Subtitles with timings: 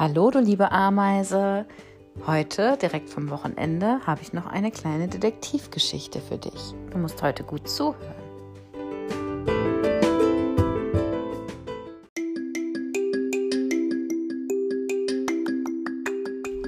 [0.00, 1.66] Hallo, du liebe Ameise.
[2.26, 6.72] Heute, direkt vom Wochenende, habe ich noch eine kleine Detektivgeschichte für dich.
[6.90, 8.14] Du musst heute gut zuhören.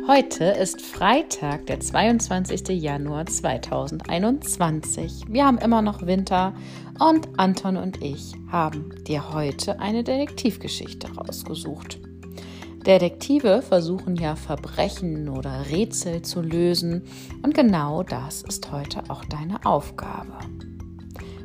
[0.06, 2.68] Heute ist Freitag, der 22.
[2.68, 5.22] Januar 2021.
[5.28, 6.52] Wir haben immer noch Winter
[7.00, 12.11] und Anton und ich haben dir heute eine Detektivgeschichte rausgesucht.
[12.86, 17.04] Detektive versuchen ja Verbrechen oder Rätsel zu lösen
[17.42, 20.36] und genau das ist heute auch deine Aufgabe.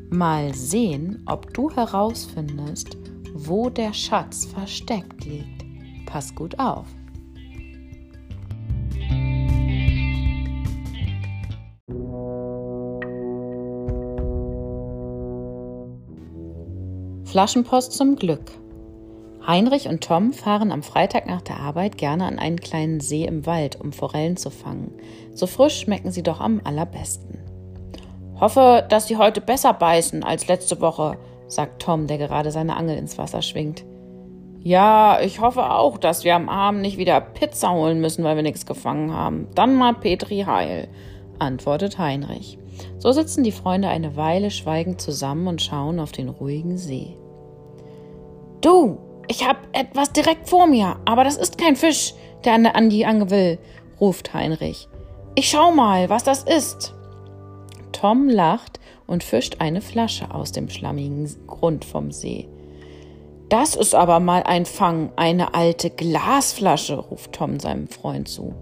[0.09, 2.97] Mal sehen, ob du herausfindest,
[3.33, 5.63] wo der Schatz versteckt liegt.
[6.07, 6.87] Pass gut auf.
[17.25, 18.49] Flaschenpost zum Glück.
[19.47, 23.45] Heinrich und Tom fahren am Freitag nach der Arbeit gerne an einen kleinen See im
[23.45, 24.91] Wald, um Forellen zu fangen.
[25.33, 27.39] So frisch schmecken sie doch am allerbesten.
[28.37, 31.17] Hoffe, dass sie heute besser beißen als letzte Woche,
[31.47, 33.85] sagt Tom, der gerade seine Angel ins Wasser schwingt.
[34.59, 38.43] Ja, ich hoffe auch, dass wir am Abend nicht wieder Pizza holen müssen, weil wir
[38.43, 39.47] nichts gefangen haben.
[39.55, 40.89] Dann mal Petri Heil,
[41.39, 42.59] antwortet Heinrich.
[42.99, 47.15] So sitzen die Freunde eine Weile schweigend zusammen und schauen auf den ruhigen See.
[48.59, 52.13] Du, ich habe etwas direkt vor mir, aber das ist kein Fisch,
[52.45, 53.59] der an der Andi ange will,
[53.99, 54.87] ruft Heinrich.
[55.35, 56.93] Ich schau mal, was das ist.
[57.91, 62.47] Tom lacht und fischt eine Flasche aus dem schlammigen Grund vom See.
[63.49, 68.53] Das ist aber mal ein Fang, eine alte Glasflasche, ruft Tom seinem Freund zu.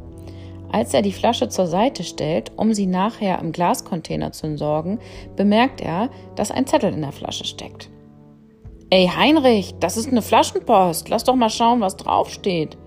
[0.71, 4.99] Als er die Flasche zur Seite stellt, um sie nachher im Glascontainer zu entsorgen,
[5.36, 7.89] bemerkt er, dass ein Zettel in der Flasche steckt.
[8.91, 11.09] Ey Heinrich, das ist eine Flaschenpost.
[11.09, 12.78] Lass doch mal schauen, was draufsteht.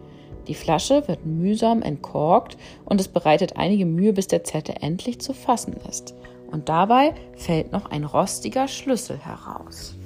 [0.46, 5.34] Die Flasche wird mühsam entkorkt und es bereitet einige Mühe, bis der Zettel endlich zu
[5.34, 6.14] fassen ist.
[6.52, 9.96] Und dabei fällt noch ein rostiger Schlüssel heraus.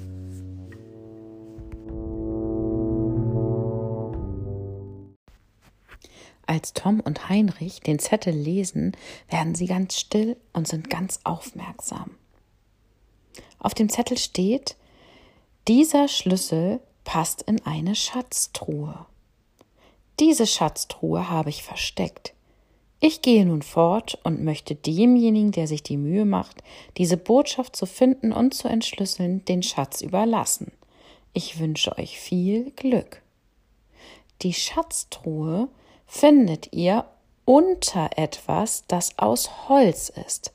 [6.47, 8.97] Als Tom und Heinrich den Zettel lesen,
[9.29, 12.17] werden sie ganz still und sind ganz aufmerksam.
[13.59, 14.75] Auf dem Zettel steht,
[15.67, 19.05] dieser Schlüssel passt in eine Schatztruhe.
[20.19, 22.33] Diese Schatztruhe habe ich versteckt.
[22.99, 26.63] Ich gehe nun fort und möchte demjenigen, der sich die Mühe macht,
[26.97, 30.71] diese Botschaft zu finden und zu entschlüsseln, den Schatz überlassen.
[31.33, 33.21] Ich wünsche euch viel Glück.
[34.41, 35.67] Die Schatztruhe
[36.05, 37.05] findet ihr
[37.45, 40.53] unter etwas, das aus Holz ist.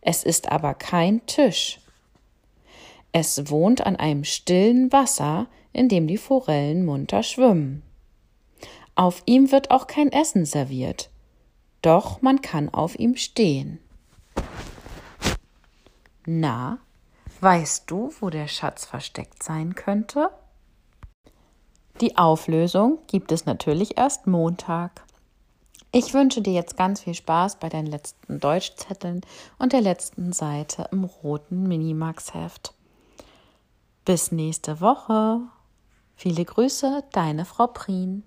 [0.00, 1.80] Es ist aber kein Tisch.
[3.18, 7.82] Es wohnt an einem stillen Wasser, in dem die Forellen munter schwimmen.
[8.94, 11.08] Auf ihm wird auch kein Essen serviert,
[11.80, 13.78] doch man kann auf ihm stehen.
[16.26, 16.76] Na,
[17.40, 20.28] weißt du, wo der Schatz versteckt sein könnte?
[22.02, 25.06] Die Auflösung gibt es natürlich erst Montag.
[25.90, 29.22] Ich wünsche dir jetzt ganz viel Spaß bei deinen letzten Deutschzetteln
[29.58, 32.74] und der letzten Seite im roten Minimax-Heft.
[34.06, 35.40] Bis nächste Woche.
[36.14, 38.22] Viele Grüße, deine Frau Prien.